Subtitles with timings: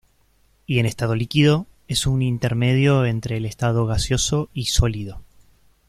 [0.65, 5.21] Y en estado líquido, es un intermedio entre el estado gaseoso y sólido.